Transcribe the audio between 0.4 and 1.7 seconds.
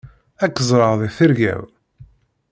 Ad k-ẓreɣ deg tirga-w.